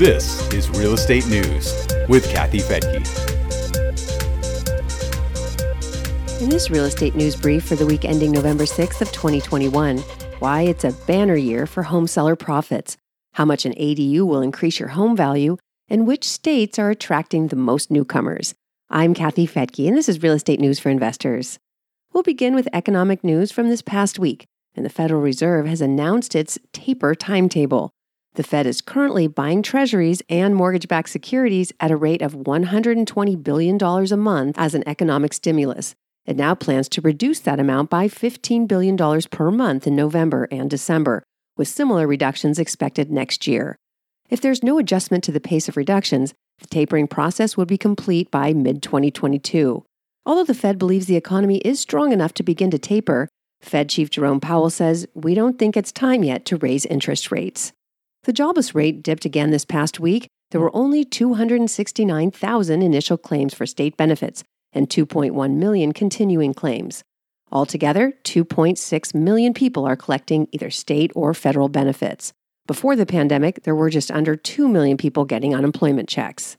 [0.00, 3.04] This is Real Estate News with Kathy Fettke.
[6.40, 9.98] In this real estate news brief for the week ending November 6th of 2021,
[10.38, 12.96] why it's a banner year for home seller profits,
[13.34, 17.56] how much an ADU will increase your home value, and which states are attracting the
[17.56, 18.54] most newcomers.
[18.88, 21.58] I'm Kathy Fettke, and this is Real Estate News for Investors.
[22.14, 26.34] We'll begin with economic news from this past week, and the Federal Reserve has announced
[26.34, 27.90] its taper timetable.
[28.34, 33.42] The Fed is currently buying treasuries and mortgage backed securities at a rate of $120
[33.42, 35.96] billion a month as an economic stimulus.
[36.26, 40.70] It now plans to reduce that amount by $15 billion per month in November and
[40.70, 41.24] December,
[41.56, 43.76] with similar reductions expected next year.
[44.28, 48.30] If there's no adjustment to the pace of reductions, the tapering process would be complete
[48.30, 49.84] by mid 2022.
[50.24, 53.28] Although the Fed believes the economy is strong enough to begin to taper,
[53.60, 57.72] Fed Chief Jerome Powell says we don't think it's time yet to raise interest rates.
[58.24, 60.28] The jobless rate dipped again this past week.
[60.50, 67.02] There were only 269,000 initial claims for state benefits and 2.1 million continuing claims.
[67.50, 72.32] Altogether, 2.6 million people are collecting either state or federal benefits.
[72.66, 76.56] Before the pandemic, there were just under 2 million people getting unemployment checks.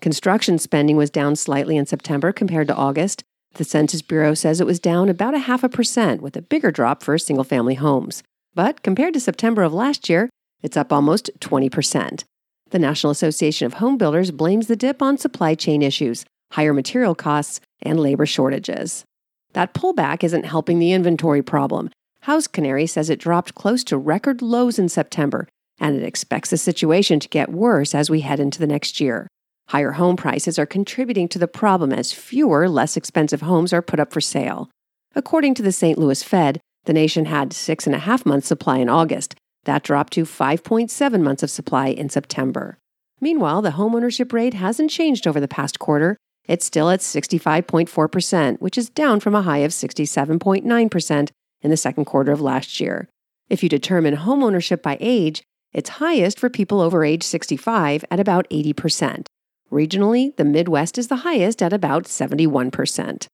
[0.00, 3.22] Construction spending was down slightly in September compared to August.
[3.54, 6.70] The Census Bureau says it was down about a half a percent, with a bigger
[6.70, 8.22] drop for single family homes.
[8.54, 10.29] But compared to September of last year,
[10.62, 12.24] it's up almost 20%.
[12.70, 17.14] The National Association of Home Builders blames the dip on supply chain issues, higher material
[17.14, 19.04] costs, and labor shortages.
[19.52, 21.90] That pullback isn't helping the inventory problem.
[22.22, 25.48] House Canary says it dropped close to record lows in September,
[25.80, 29.26] and it expects the situation to get worse as we head into the next year.
[29.68, 34.00] Higher home prices are contributing to the problem as fewer, less expensive homes are put
[34.00, 34.68] up for sale.
[35.14, 35.98] According to the St.
[35.98, 39.34] Louis Fed, the nation had six and a half months' supply in August,
[39.70, 42.76] that dropped to 5.7 months of supply in September.
[43.20, 46.16] Meanwhile, the homeownership rate hasn't changed over the past quarter.
[46.48, 51.30] It's still at 65.4%, which is down from a high of 67.9%
[51.62, 53.08] in the second quarter of last year.
[53.48, 58.50] If you determine homeownership by age, it's highest for people over age 65 at about
[58.50, 59.26] 80%.
[59.70, 63.26] Regionally, the Midwest is the highest at about 71%.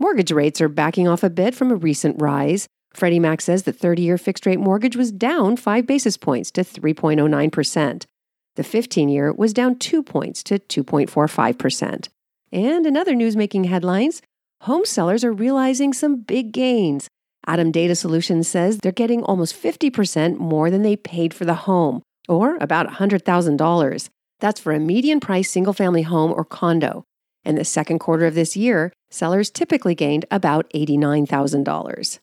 [0.00, 2.66] Mortgage rates are backing off a bit from a recent rise.
[2.96, 6.62] Freddie Mac says the 30 year fixed rate mortgage was down 5 basis points to
[6.62, 8.06] 3.09%.
[8.54, 12.08] The 15 year was down 2 points to 2.45%.
[12.52, 14.22] And in other news making headlines,
[14.62, 17.08] home sellers are realizing some big gains.
[17.46, 22.02] ATTOM Data Solutions says they're getting almost 50% more than they paid for the home,
[22.28, 24.08] or about $100,000.
[24.40, 27.04] That's for a median price single family home or condo.
[27.44, 32.18] In the second quarter of this year, sellers typically gained about $89,000.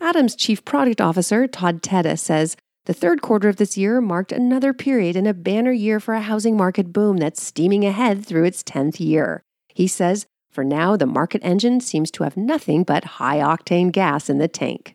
[0.00, 4.72] ATTOM's chief product officer, Todd Teta, says the third quarter of this year marked another
[4.72, 8.62] period in a banner year for a housing market boom that's steaming ahead through its
[8.62, 9.42] 10th year.
[9.74, 14.30] He says, for now, the market engine seems to have nothing but high octane gas
[14.30, 14.94] in the tank.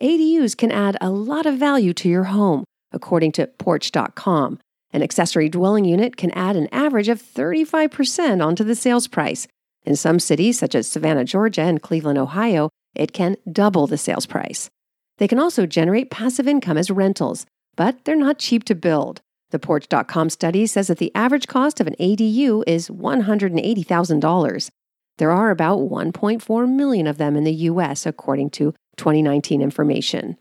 [0.00, 4.58] ADUs can add a lot of value to your home, according to Porch.com.
[4.92, 9.48] An accessory dwelling unit can add an average of 35% onto the sales price.
[9.84, 14.26] In some cities, such as Savannah, Georgia, and Cleveland, Ohio, it can double the sales
[14.26, 14.70] price.
[15.18, 17.46] They can also generate passive income as rentals,
[17.76, 19.20] but they're not cheap to build.
[19.50, 24.70] The Porch.com study says that the average cost of an ADU is $180,000.
[25.18, 30.36] There are about 1.4 million of them in the U.S., according to 2019 information.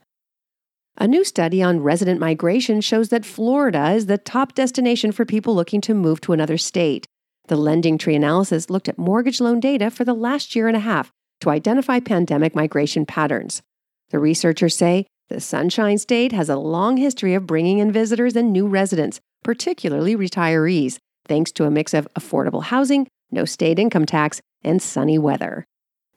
[0.97, 5.53] A new study on resident migration shows that Florida is the top destination for people
[5.53, 7.05] looking to move to another state.
[7.47, 10.79] The Lending Tree analysis looked at mortgage loan data for the last year and a
[10.79, 13.61] half to identify pandemic migration patterns.
[14.09, 18.53] The researchers say the Sunshine State has a long history of bringing in visitors and
[18.53, 20.97] new residents, particularly retirees,
[21.27, 25.65] thanks to a mix of affordable housing, no state income tax, and sunny weather.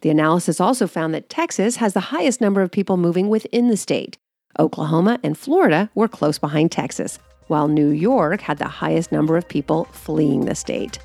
[0.03, 3.77] The analysis also found that Texas has the highest number of people moving within the
[3.77, 4.17] state.
[4.59, 9.49] Oklahoma and Florida were close behind Texas, while New York had the highest number of
[9.49, 10.99] people fleeing the state.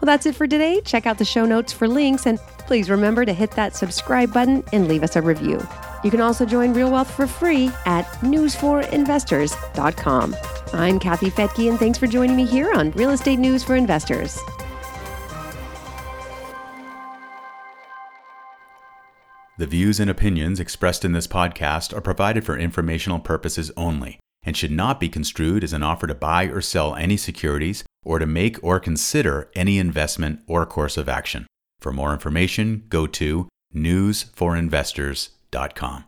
[0.00, 0.80] Well, that's it for today.
[0.84, 4.62] Check out the show notes for links and please remember to hit that subscribe button
[4.72, 5.66] and leave us a review.
[6.04, 10.36] You can also join Real Wealth for free at newsforinvestors.com.
[10.72, 14.38] I'm Kathy Fettke, and thanks for joining me here on Real Estate News for Investors.
[19.58, 24.54] The views and opinions expressed in this podcast are provided for informational purposes only and
[24.54, 28.26] should not be construed as an offer to buy or sell any securities or to
[28.26, 31.46] make or consider any investment or course of action.
[31.80, 36.04] For more information, go to newsforinvestors.com.